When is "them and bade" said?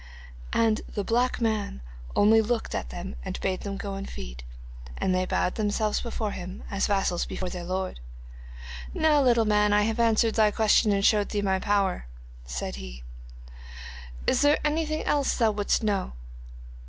2.89-3.61